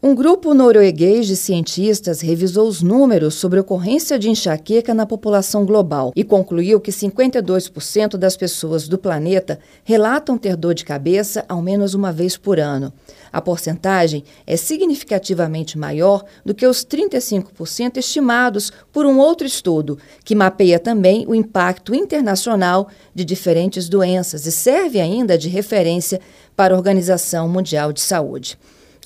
[0.00, 6.12] Um grupo norueguês de cientistas revisou os números sobre ocorrência de enxaqueca na população global
[6.14, 11.94] e concluiu que 52% das pessoas do planeta relatam ter dor de cabeça ao menos
[11.94, 12.92] uma vez por ano.
[13.32, 20.36] A porcentagem é significativamente maior do que os 35% estimados por um outro estudo, que
[20.36, 26.20] mapeia também o impacto internacional de diferentes doenças e serve ainda de referência
[26.54, 28.56] para a Organização Mundial de Saúde.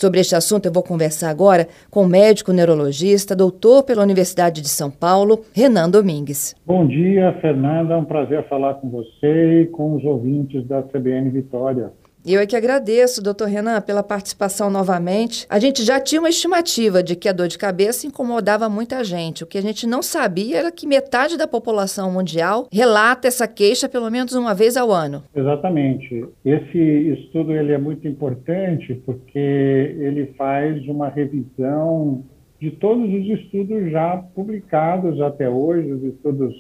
[0.03, 4.69] Sobre este assunto, eu vou conversar agora com o médico neurologista, doutor pela Universidade de
[4.69, 6.57] São Paulo, Renan Domingues.
[6.67, 7.95] Bom dia, Fernanda.
[7.95, 11.93] É um prazer falar com você e com os ouvintes da CBN Vitória.
[12.25, 15.45] Eu é que agradeço, doutor Renan, pela participação novamente.
[15.51, 19.43] A gente já tinha uma estimativa de que a dor de cabeça incomodava muita gente.
[19.43, 23.89] O que a gente não sabia era que metade da população mundial relata essa queixa
[23.89, 25.25] pelo menos uma vez ao ano.
[25.35, 26.25] Exatamente.
[26.45, 32.23] Esse estudo ele é muito importante porque ele faz uma revisão
[32.61, 36.55] de todos os estudos já publicados até hoje, os estudos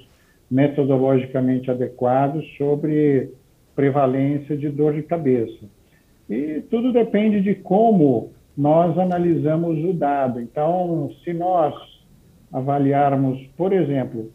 [0.50, 3.30] metodologicamente adequados sobre
[3.74, 5.66] prevalência de dor de cabeça.
[6.28, 10.40] E tudo depende de como nós analisamos o dado.
[10.40, 11.74] Então, se nós
[12.52, 14.30] avaliarmos, por exemplo,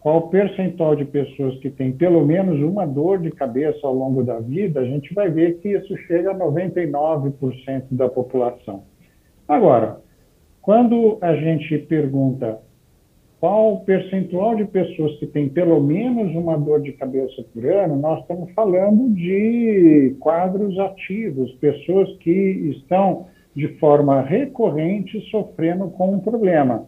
[0.00, 4.38] qual percentual de pessoas que têm pelo menos uma dor de cabeça ao longo da
[4.38, 8.84] vida, a gente vai ver que isso chega a 99% da população.
[9.48, 10.00] Agora,
[10.60, 12.60] quando a gente pergunta
[13.40, 17.96] qual o percentual de pessoas que têm pelo menos uma dor de cabeça por ano,
[17.96, 26.20] nós estamos falando de quadros ativos, pessoas que estão de forma recorrente sofrendo com um
[26.20, 26.86] problema.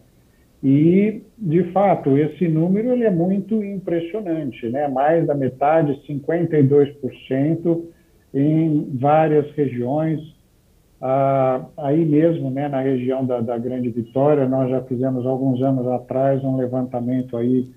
[0.62, 4.88] E, de fato, esse número ele é muito impressionante, né?
[4.88, 7.84] mais da metade, 52%,
[8.34, 10.20] em várias regiões
[11.00, 15.86] ah, aí mesmo, né, na região da, da, Grande Vitória, nós já fizemos alguns anos
[15.86, 17.70] atrás um levantamento aí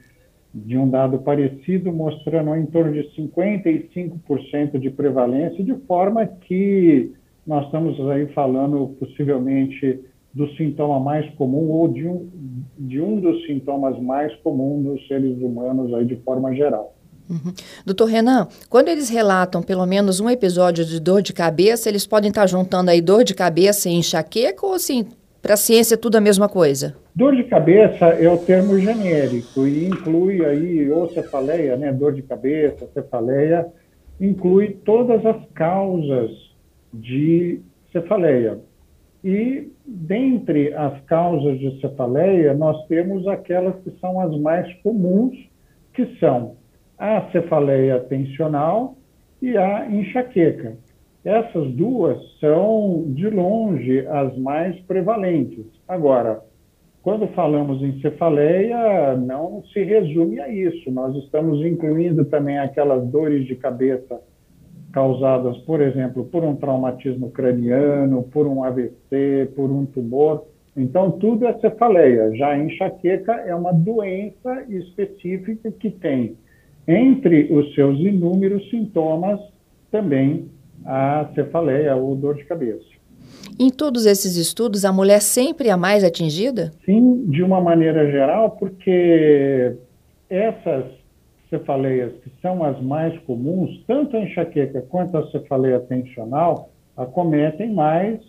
[0.54, 7.14] de um dado parecido, mostrando em torno de 55% de prevalência, de forma que
[7.46, 10.00] nós estamos aí falando possivelmente
[10.34, 12.30] do sintoma mais comum ou de um,
[12.78, 16.96] de um dos sintomas mais comuns dos seres humanos aí de forma geral.
[17.31, 17.53] Uhum.
[17.86, 22.28] Doutor Renan, quando eles relatam pelo menos um episódio de dor de cabeça, eles podem
[22.28, 25.08] estar juntando aí dor de cabeça e enxaqueca ou assim,
[25.41, 26.94] para a ciência é tudo a mesma coisa?
[27.16, 32.22] Dor de cabeça é o termo genérico e inclui aí ou cefaleia, né, dor de
[32.22, 33.66] cabeça, cefaleia,
[34.20, 36.31] inclui todas as causas
[36.94, 37.62] de
[37.94, 38.59] cefaleia.
[39.24, 45.38] E dentre as causas de cefaleia, nós temos aquelas que são as mais comuns,
[45.94, 46.56] que são
[47.01, 48.95] a cefaleia tensional
[49.41, 50.78] e a enxaqueca.
[51.25, 55.66] Essas duas são, de longe, as mais prevalentes.
[55.88, 56.44] Agora,
[57.01, 60.91] quando falamos em cefaleia, não se resume a isso.
[60.91, 64.22] Nós estamos incluindo também aquelas dores de cabeça
[64.94, 70.45] causadas, por exemplo, por um traumatismo craniano, por um AVC, por um tumor.
[70.78, 72.35] Então, tudo é cefaleia.
[72.35, 76.38] Já a enxaqueca é uma doença específica que tem
[76.88, 79.40] entre os seus inúmeros sintomas,
[79.92, 80.50] também
[80.86, 82.86] a cefaleia ou dor de cabeça.
[83.59, 86.72] Em todos esses estudos, a mulher sempre é a mais atingida?
[86.86, 89.75] Sim, de uma maneira geral, porque
[90.30, 90.86] essas
[91.50, 98.20] cefaleias que são as mais comuns, tanto a enxaqueca quanto a cefaleia tensional, acometem mais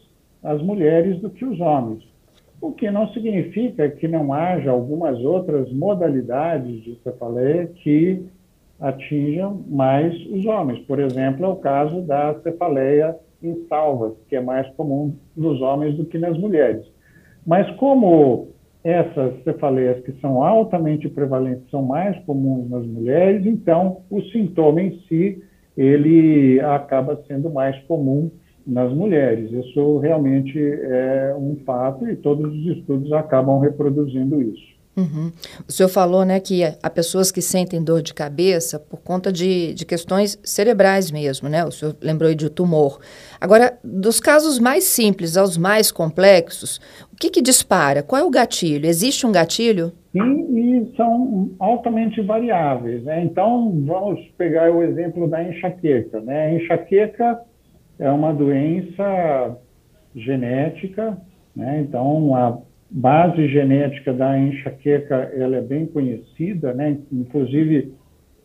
[0.43, 2.03] as mulheres do que os homens.
[2.61, 8.25] O que não significa que não haja algumas outras modalidades de cefaleia que
[8.83, 10.81] atinjam mais os homens.
[10.81, 15.97] Por exemplo, é o caso da cefaleia em salvas, que é mais comum nos homens
[15.97, 16.85] do que nas mulheres.
[17.47, 18.49] Mas como
[18.85, 24.99] essas cefaleias que são altamente prevalentes são mais comuns nas mulheres, então o sintoma em
[25.09, 25.43] si
[25.77, 28.31] ele acaba sendo mais comum
[28.67, 29.51] nas mulheres.
[29.53, 34.73] Isso realmente é um fato e todos os estudos acabam reproduzindo isso.
[34.95, 35.33] Uhum.
[35.67, 39.73] O senhor falou né, que há pessoas que sentem dor de cabeça por conta de,
[39.73, 41.65] de questões cerebrais mesmo, né?
[41.65, 43.01] O senhor lembrou de tumor.
[43.41, 46.79] Agora, dos casos mais simples aos mais complexos,
[47.11, 48.03] o que, que dispara?
[48.03, 48.87] Qual é o gatilho?
[48.87, 49.93] Existe um gatilho?
[50.13, 53.03] Sim, e são altamente variáveis.
[53.03, 53.25] Né?
[53.25, 56.21] Então, vamos pegar o exemplo da enxaqueca.
[56.21, 56.47] Né?
[56.47, 57.41] A enxaqueca
[57.99, 59.57] é uma doença
[60.15, 61.17] genética,
[61.57, 61.81] né?
[61.81, 62.59] então a
[62.93, 66.99] base genética da enxaqueca ela é bem conhecida, né?
[67.11, 67.95] Inclusive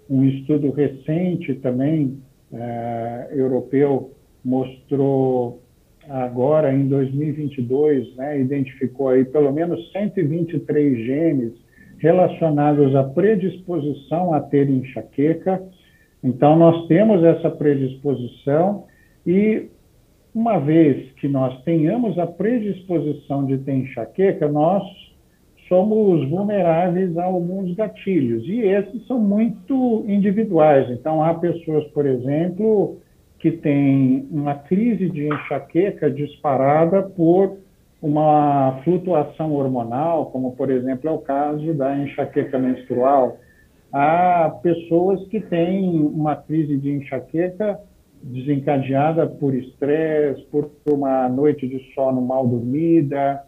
[0.10, 2.18] um estudo recente também
[2.54, 4.12] é, europeu
[4.44, 5.62] mostrou
[6.10, 11.54] agora em 2022, né, identificou aí pelo menos 123 genes
[11.98, 15.62] relacionados à predisposição a ter enxaqueca.
[16.24, 18.86] Então, nós temos essa predisposição
[19.26, 19.68] e
[20.38, 24.84] uma vez que nós tenhamos a predisposição de ter enxaqueca, nós
[25.68, 30.92] somos vulneráveis a alguns gatilhos, e esses são muito individuais.
[30.92, 32.98] Então, há pessoas, por exemplo,
[33.40, 37.58] que têm uma crise de enxaqueca disparada por
[38.00, 43.40] uma flutuação hormonal, como, por exemplo, é o caso da enxaqueca menstrual.
[43.92, 47.80] Há pessoas que têm uma crise de enxaqueca
[48.28, 53.42] desencadeada por estresse, por uma noite de sono mal dormida,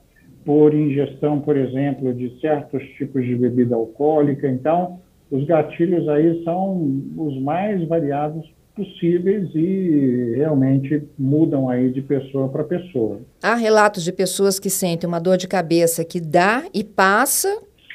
[0.46, 4.48] por ingestão, por exemplo, de certos tipos de bebida alcoólica.
[4.48, 5.00] Então,
[5.30, 12.64] os gatilhos aí são os mais variados possíveis e realmente mudam aí de pessoa para
[12.64, 13.20] pessoa.
[13.44, 17.50] Há relatos de pessoas que sentem uma dor de cabeça que dá e passa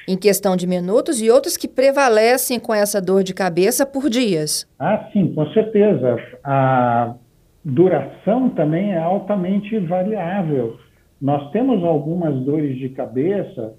[0.07, 4.69] em questão de minutos e outros que prevalecem com essa dor de cabeça por dias.
[4.79, 6.17] Ah, sim, com certeza.
[6.43, 7.15] A
[7.65, 10.77] duração também é altamente variável.
[11.21, 13.75] Nós temos algumas dores de cabeça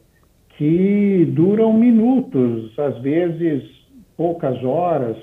[0.58, 3.64] que duram minutos, às vezes
[4.18, 5.18] poucas horas.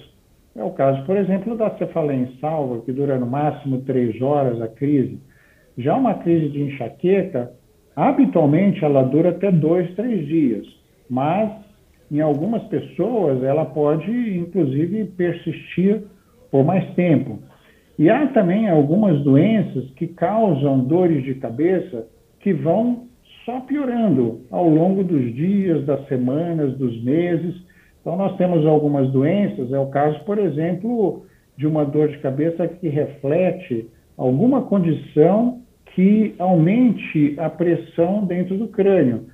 [0.55, 4.61] É o caso, por exemplo, da cefaleia em salva, que dura no máximo três horas
[4.61, 5.19] a crise.
[5.79, 7.51] Já uma crise de enxaqueca,
[7.97, 10.82] habitualmente ela dura até dois, três dias
[11.13, 11.51] mas
[12.11, 16.05] em algumas pessoas ela pode, inclusive, persistir
[16.51, 17.39] por mais tempo.
[17.99, 22.07] E há também algumas doenças que causam dores de cabeça
[22.41, 23.09] que vão
[23.45, 27.57] só piorando ao longo dos dias, das semanas, dos meses.
[28.01, 31.27] Então, nós temos algumas doenças, é o caso, por exemplo,
[31.59, 33.87] de uma dor de cabeça que reflete
[34.17, 35.61] alguma condição
[35.95, 39.27] que aumente a pressão dentro do crânio.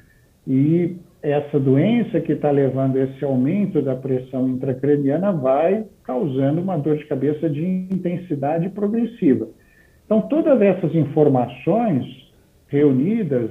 [0.44, 6.96] E essa doença que está levando esse aumento da pressão intracraniana vai causando uma dor
[6.96, 9.48] de cabeça de intensidade progressiva.
[10.04, 12.04] Então, todas essas informações
[12.68, 13.50] reunidas,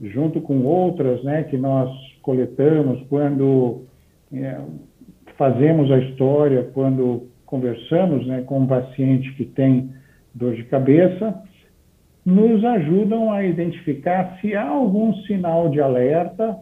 [0.00, 1.90] junto com outras né, que nós
[2.22, 3.84] coletamos quando
[4.32, 4.60] é,
[5.38, 9.90] fazemos a história, quando conversamos né, com um paciente que tem
[10.34, 11.40] dor de cabeça,
[12.24, 16.58] nos ajudam a identificar se há algum sinal de alerta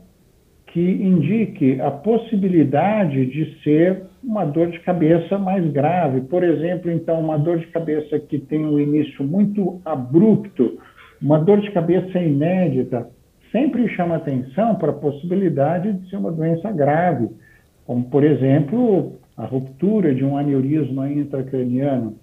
[0.74, 6.22] que indique a possibilidade de ser uma dor de cabeça mais grave.
[6.22, 10.76] Por exemplo, então, uma dor de cabeça que tem um início muito abrupto,
[11.22, 13.08] uma dor de cabeça inédita,
[13.52, 17.28] sempre chama atenção para a possibilidade de ser uma doença grave,
[17.86, 22.16] como, por exemplo, a ruptura de um aneurisma intracraniano.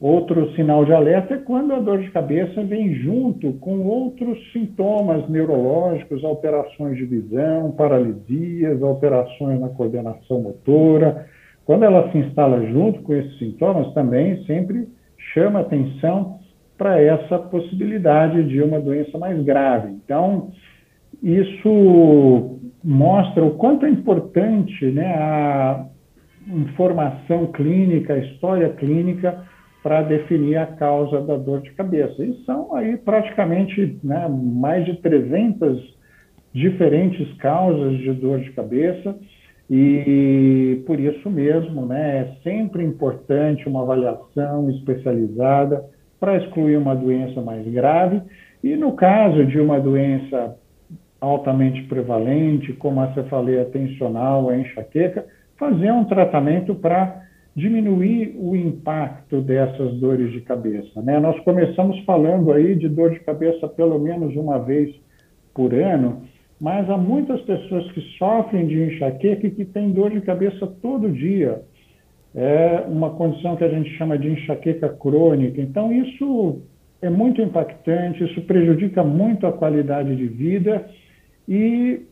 [0.00, 5.28] Outro sinal de alerta é quando a dor de cabeça vem junto com outros sintomas
[5.28, 11.26] neurológicos, alterações de visão, paralisias, alterações na coordenação motora.
[11.66, 14.88] Quando ela se instala junto com esses sintomas, também sempre
[15.34, 16.38] chama atenção
[16.78, 19.90] para essa possibilidade de uma doença mais grave.
[20.02, 20.50] Então,
[21.22, 25.84] isso mostra o quanto é importante né, a
[26.48, 29.49] informação clínica, a história clínica
[29.82, 32.22] para definir a causa da dor de cabeça.
[32.22, 35.98] E são aí praticamente né, mais de 300
[36.52, 39.16] diferentes causas de dor de cabeça,
[39.70, 45.84] e por isso mesmo né, é sempre importante uma avaliação especializada
[46.18, 48.20] para excluir uma doença mais grave.
[48.64, 50.56] E no caso de uma doença
[51.20, 55.24] altamente prevalente, como a cefaleia tensional, a enxaqueca,
[55.56, 57.22] fazer um tratamento para
[57.60, 61.02] diminuir o impacto dessas dores de cabeça.
[61.02, 61.20] Né?
[61.20, 64.94] Nós começamos falando aí de dor de cabeça pelo menos uma vez
[65.54, 66.22] por ano,
[66.60, 71.10] mas há muitas pessoas que sofrem de enxaqueca e que têm dor de cabeça todo
[71.10, 71.62] dia.
[72.34, 75.60] É uma condição que a gente chama de enxaqueca crônica.
[75.60, 76.62] Então, isso
[77.02, 80.86] é muito impactante, isso prejudica muito a qualidade de vida
[81.48, 82.02] e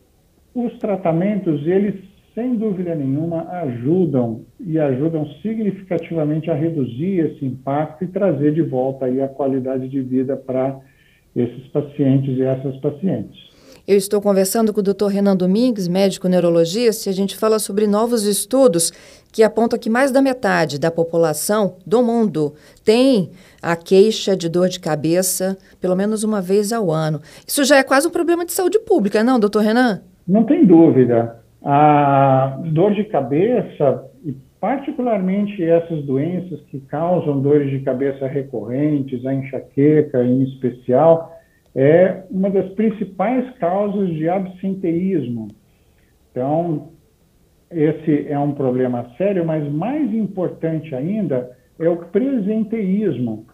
[0.53, 2.08] os tratamentos, eles
[2.39, 9.05] sem dúvida nenhuma, ajudam e ajudam significativamente a reduzir esse impacto e trazer de volta
[9.05, 10.79] aí a qualidade de vida para
[11.35, 13.37] esses pacientes e essas pacientes.
[13.85, 15.07] Eu estou conversando com o Dr.
[15.07, 18.93] Renan Domingues, médico neurologista, e a gente fala sobre novos estudos
[19.33, 22.53] que aponta que mais da metade da população do mundo
[22.85, 23.31] tem
[23.61, 27.19] a queixa de dor de cabeça pelo menos uma vez ao ano.
[27.45, 30.01] Isso já é quase um problema de saúde pública, não, doutor Renan?
[30.25, 31.39] Não tem dúvida.
[31.63, 39.33] A dor de cabeça, e particularmente essas doenças que causam dores de cabeça recorrentes, a
[39.33, 41.37] enxaqueca em especial,
[41.75, 45.49] é uma das principais causas de absenteísmo.
[46.31, 46.89] Então,
[47.69, 53.45] esse é um problema sério, mas mais importante ainda é o presenteísmo,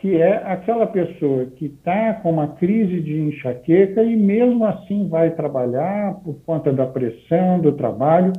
[0.00, 5.30] que é aquela pessoa que está com uma crise de enxaqueca e mesmo assim vai
[5.30, 8.32] trabalhar por conta da pressão do trabalho,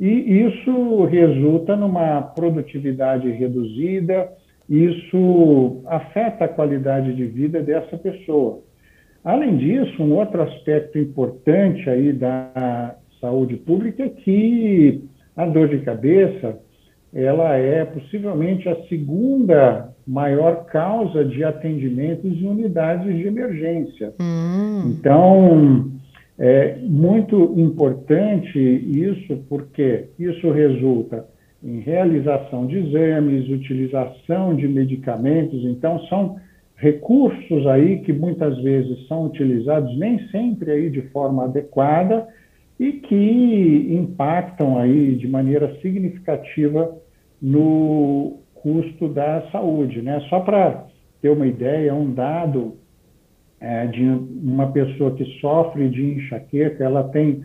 [0.00, 0.08] e
[0.42, 4.28] isso resulta numa produtividade reduzida,
[4.68, 8.60] isso afeta a qualidade de vida dessa pessoa.
[9.24, 15.04] Além disso, um outro aspecto importante aí da saúde pública é que
[15.36, 16.58] a dor de cabeça
[17.12, 24.12] ela é possivelmente a segunda maior causa de atendimentos em unidades de emergência.
[24.20, 24.94] Hum.
[24.98, 25.90] Então,
[26.38, 31.26] é muito importante isso, porque isso resulta
[31.62, 36.36] em realização de exames, utilização de medicamentos, então são
[36.76, 42.26] recursos aí que muitas vezes são utilizados nem sempre aí de forma adequada
[42.78, 46.96] e que impactam aí de maneira significativa
[47.40, 50.20] no custo da saúde, né?
[50.28, 50.86] Só para
[51.20, 52.76] ter uma ideia, um dado
[53.60, 57.44] é, de uma pessoa que sofre de enxaqueca, ela tem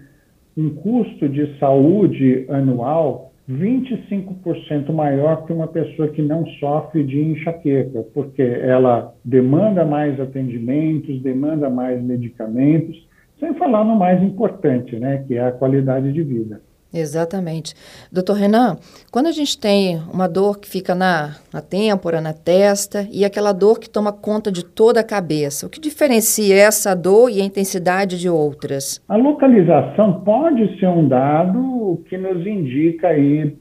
[0.56, 8.06] um custo de saúde anual 25% maior que uma pessoa que não sofre de enxaqueca,
[8.14, 12.96] porque ela demanda mais atendimentos, demanda mais medicamentos,
[13.40, 16.62] sem falar no mais importante, né, que é a qualidade de vida.
[16.94, 17.74] Exatamente.
[18.12, 18.78] Doutor Renan,
[19.12, 23.52] quando a gente tem uma dor que fica na, na têmpora, na testa, e aquela
[23.52, 27.44] dor que toma conta de toda a cabeça, o que diferencia essa dor e a
[27.44, 29.02] intensidade de outras?
[29.10, 33.58] A localização pode ser um dado que nos indica aí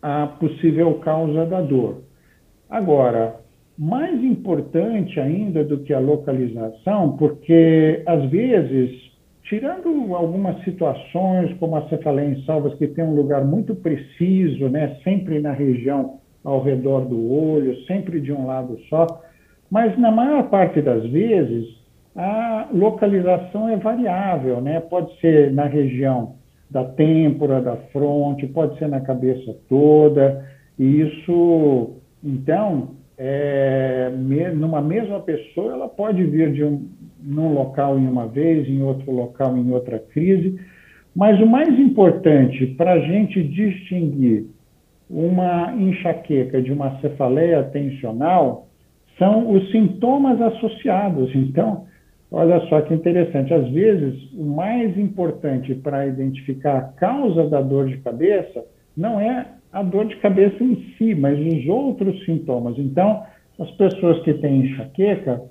[0.00, 2.02] a possível causa da dor.
[2.70, 3.40] Agora,
[3.76, 9.07] mais importante ainda do que a localização, porque às vezes
[9.48, 14.98] Tirando algumas situações, como a cefaleia em salvas, que tem um lugar muito preciso, né,
[15.02, 19.06] sempre na região ao redor do olho, sempre de um lado só,
[19.70, 21.66] mas na maior parte das vezes
[22.14, 24.80] a localização é variável, né?
[24.80, 26.34] Pode ser na região
[26.70, 30.44] da têmpora, da fronte, pode ser na cabeça toda,
[30.78, 34.10] e isso, então, é,
[34.54, 36.88] numa mesma pessoa, ela pode vir de um,
[37.22, 40.58] num local em uma vez, em outro local em outra crise.
[41.14, 44.46] Mas o mais importante para a gente distinguir
[45.10, 48.68] uma enxaqueca de uma cefaleia tensional
[49.18, 51.34] são os sintomas associados.
[51.34, 51.86] Então,
[52.30, 53.52] olha só que interessante.
[53.52, 58.64] Às vezes, o mais importante para identificar a causa da dor de cabeça
[58.96, 62.78] não é a dor de cabeça em si, mas os outros sintomas.
[62.78, 63.22] Então,
[63.58, 65.42] as pessoas que têm enxaqueca,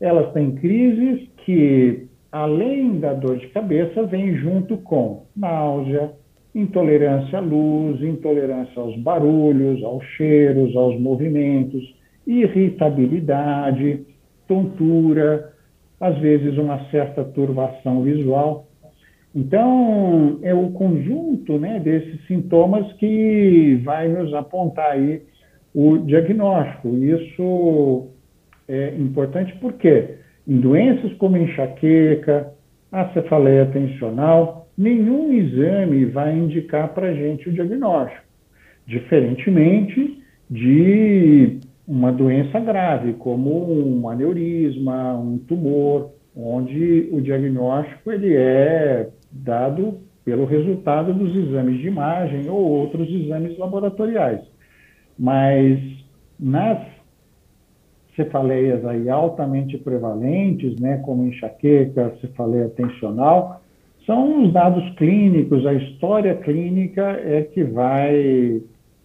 [0.00, 6.12] elas têm crises que, além da dor de cabeça, vem junto com náusea,
[6.54, 11.82] intolerância à luz, intolerância aos barulhos, aos cheiros, aos movimentos,
[12.26, 14.04] irritabilidade,
[14.48, 15.52] tontura,
[16.00, 18.66] às vezes uma certa turbação visual.
[19.34, 25.22] Então, é o conjunto né, desses sintomas que vai nos apontar aí
[25.72, 26.88] o diagnóstico.
[26.96, 28.08] Isso
[28.70, 30.14] é importante porque
[30.46, 32.52] em doenças como enxaqueca,
[32.92, 38.22] a cefaleia tensional, nenhum exame vai indicar para a gente o diagnóstico,
[38.86, 49.08] diferentemente de uma doença grave, como um aneurisma, um tumor, onde o diagnóstico ele é
[49.30, 54.40] dado pelo resultado dos exames de imagem ou outros exames laboratoriais.
[55.18, 55.78] Mas
[56.38, 56.78] nas
[58.24, 63.60] cefaleias aí altamente prevalentes, né, como enxaqueca, cefaleia tensional,
[64.06, 68.60] são os dados clínicos, a história clínica é que vai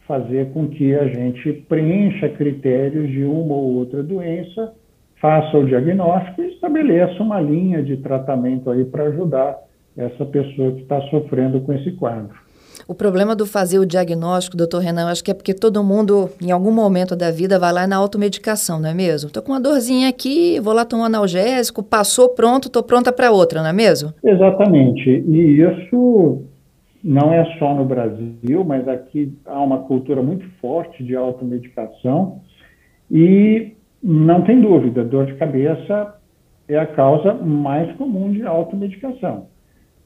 [0.07, 4.74] fazer com que a gente preencha critérios de uma ou outra doença,
[5.19, 9.57] faça o diagnóstico e estabeleça uma linha de tratamento aí para ajudar
[9.98, 12.45] essa pessoa que está sofrendo com esse quadro.
[12.88, 16.51] O problema do fazer o diagnóstico, doutor Renan, acho que é porque todo mundo, em
[16.51, 19.27] algum momento da vida, vai lá na automedicação, não é mesmo?
[19.27, 23.32] Estou com uma dorzinha aqui, vou lá tomar um analgésico, passou, pronto, estou pronta para
[23.32, 24.13] outra, não é mesmo?
[24.24, 25.10] Exatamente.
[25.10, 26.44] E isso
[27.03, 32.41] não é só no Brasil, mas aqui há uma cultura muito forte de automedicação
[33.12, 36.15] e não tem dúvida, dor de cabeça
[36.67, 39.48] é a causa mais comum de automedicação.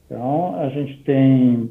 [0.06, 1.70] Então, a gente tem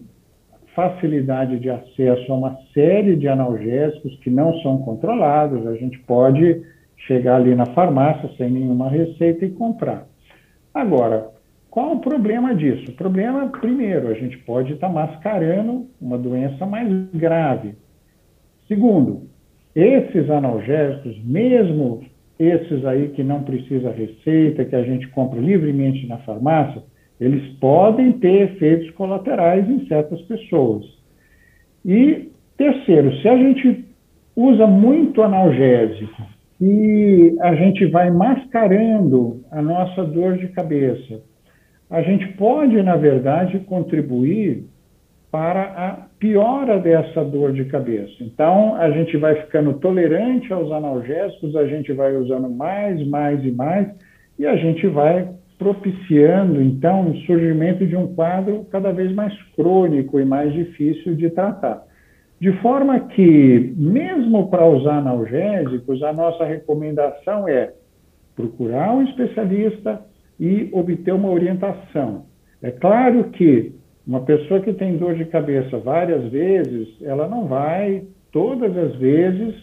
[0.76, 6.62] facilidade de acesso a uma série de analgésicos que não são controlados, a gente pode
[7.08, 10.08] chegar ali na farmácia sem nenhuma receita e comprar.
[10.74, 11.30] Agora,
[11.70, 12.92] qual o problema disso?
[12.92, 17.76] O problema, primeiro, a gente pode estar mascarando uma doença mais grave.
[18.68, 19.28] Segundo,
[19.76, 22.04] esses analgésicos, mesmo
[22.40, 26.82] esses aí que não precisa receita, que a gente compra livremente na farmácia,
[27.20, 30.86] eles podem ter efeitos colaterais em certas pessoas.
[31.86, 33.86] E terceiro, se a gente
[34.36, 36.22] usa muito analgésico
[36.62, 41.22] e a gente vai mascarando a nossa dor de cabeça,
[41.90, 44.66] a gente pode, na verdade, contribuir
[45.32, 48.16] para a piora dessa dor de cabeça.
[48.22, 53.52] Então, a gente vai ficando tolerante aos analgésicos, a gente vai usando mais, mais e
[53.52, 53.88] mais,
[54.38, 55.28] e a gente vai
[55.60, 61.30] propiciando, então, o surgimento de um quadro cada vez mais crônico e mais difícil de
[61.30, 61.84] tratar.
[62.40, 67.74] De forma que, mesmo para usar analgésicos, a nossa recomendação é
[68.34, 70.02] procurar um especialista
[70.40, 72.24] e obter uma orientação.
[72.64, 73.74] É claro que
[74.08, 79.54] uma pessoa que tem dor de cabeça várias vezes, ela não vai todas as vezes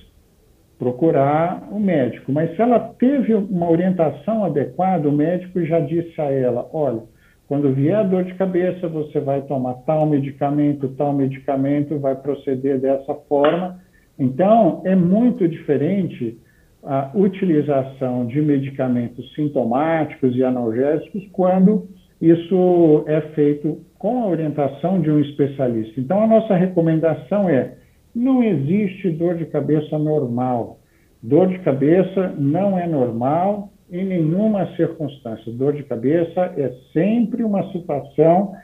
[0.78, 6.30] procurar o médico, mas se ela teve uma orientação adequada, o médico já disse a
[6.30, 7.02] ela: olha,
[7.48, 12.80] quando vier a dor de cabeça, você vai tomar tal medicamento, tal medicamento, vai proceder
[12.80, 13.80] dessa forma.
[14.18, 16.38] Então, é muito diferente
[16.82, 21.88] a utilização de medicamentos sintomáticos e analgésicos quando
[22.20, 26.00] isso é feito com a orientação de um especialista.
[26.00, 27.74] Então, a nossa recomendação é:
[28.16, 30.80] não existe dor de cabeça normal.
[31.22, 35.52] Dor de cabeça não é normal em nenhuma circunstância.
[35.52, 38.54] Dor de cabeça é sempre uma situação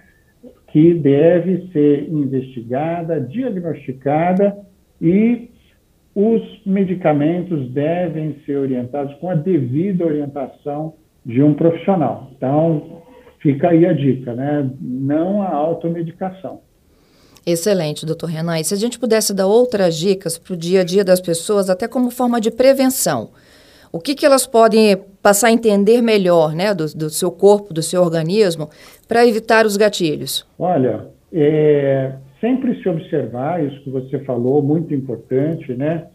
[0.68, 4.56] que deve ser investigada, diagnosticada
[4.98, 5.50] e
[6.14, 10.94] os medicamentos devem ser orientados com a devida orientação
[11.26, 12.30] de um profissional.
[12.34, 13.02] Então,
[13.40, 14.70] fica aí a dica, né?
[14.80, 16.60] Não a automedicação.
[17.46, 18.58] Excelente, doutor Renan.
[18.58, 21.68] E se a gente pudesse dar outras dicas para o dia a dia das pessoas,
[21.68, 23.30] até como forma de prevenção,
[23.92, 27.82] o que, que elas podem passar a entender melhor né, do, do seu corpo, do
[27.82, 28.70] seu organismo,
[29.06, 30.46] para evitar os gatilhos?
[30.58, 36.06] Olha, é, sempre se observar, isso que você falou, muito importante, né?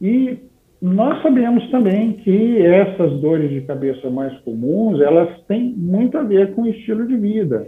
[0.00, 0.38] E
[0.80, 6.54] nós sabemos também que essas dores de cabeça mais comuns, elas têm muito a ver
[6.54, 7.66] com o estilo de vida.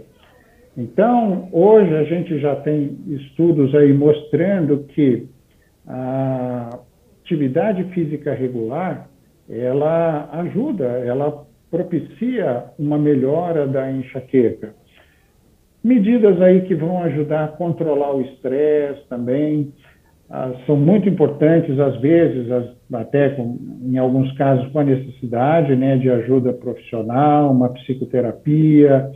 [0.77, 5.27] Então, hoje a gente já tem estudos aí mostrando que
[5.87, 6.79] a
[7.23, 9.09] atividade física regular,
[9.49, 14.75] ela ajuda, ela propicia uma melhora da enxaqueca.
[15.83, 19.73] Medidas aí que vão ajudar a controlar o estresse também,
[20.29, 25.75] ah, são muito importantes, às vezes, as, até com, em alguns casos com a necessidade
[25.75, 29.09] né, de ajuda profissional, uma psicoterapia.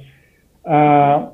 [0.66, 1.32] Ah,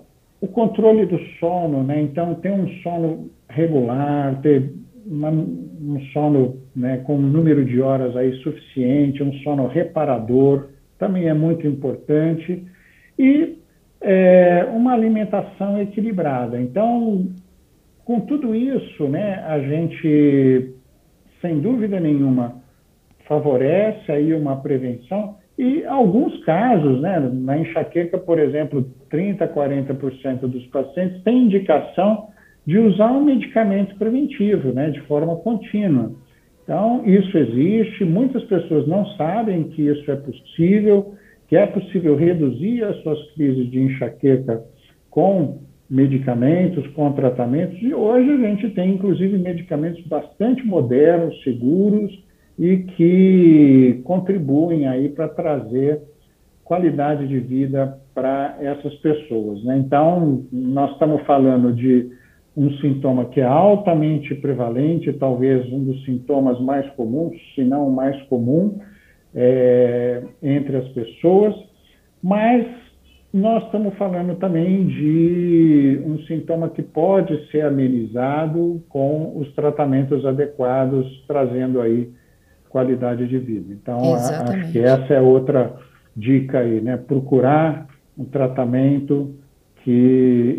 [0.47, 4.71] o controle do sono, né, então, ter um sono regular, ter
[5.05, 11.27] uma, um sono né, com um número de horas aí suficiente, um sono reparador, também
[11.27, 12.65] é muito importante.
[13.19, 13.57] E
[13.99, 16.59] é, uma alimentação equilibrada.
[16.59, 17.27] Então,
[18.05, 20.73] com tudo isso, né, a gente,
[21.41, 22.61] sem dúvida nenhuma,
[23.27, 30.65] favorece aí uma prevenção e alguns casos, né, na enxaqueca, por exemplo, 30%, 40% dos
[30.67, 32.27] pacientes têm indicação
[32.65, 36.11] de usar um medicamento preventivo, né, de forma contínua.
[36.63, 41.13] Então, isso existe, muitas pessoas não sabem que isso é possível,
[41.47, 44.61] que é possível reduzir as suas crises de enxaqueca
[45.09, 52.11] com medicamentos, com tratamentos, e hoje a gente tem, inclusive, medicamentos bastante modernos, seguros
[52.57, 56.01] e que contribuem aí para trazer
[56.63, 59.63] qualidade de vida para essas pessoas.
[59.63, 59.77] Né?
[59.77, 62.09] Então, nós estamos falando de
[62.55, 67.95] um sintoma que é altamente prevalente, talvez um dos sintomas mais comuns, se não o
[67.95, 68.79] mais comum,
[69.35, 71.53] é, entre as pessoas,
[72.23, 72.65] mas
[73.31, 81.23] nós estamos falando também de um sintoma que pode ser amenizado com os tratamentos adequados,
[81.27, 82.09] trazendo aí
[82.77, 83.73] qualidade de vida.
[83.73, 84.61] Então, Exatamente.
[84.61, 85.75] acho que essa é outra
[86.15, 86.95] dica aí, né?
[86.95, 89.33] Procurar um tratamento
[89.83, 89.89] que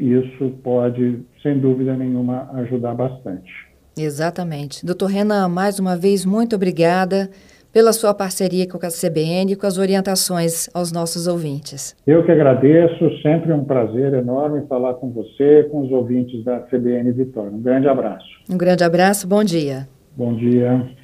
[0.03, 3.53] isso pode, sem dúvida nenhuma, ajudar bastante.
[3.97, 4.85] Exatamente.
[4.85, 7.31] Doutor Renan, mais uma vez, muito obrigada
[7.73, 11.95] pela sua parceria com a CBN e com as orientações aos nossos ouvintes.
[12.05, 17.13] Eu que agradeço, sempre um prazer enorme falar com você, com os ouvintes da CBN
[17.13, 17.53] Vitória.
[17.53, 18.27] Um grande abraço.
[18.51, 19.87] Um grande abraço, bom dia.
[20.17, 20.98] Bom dia.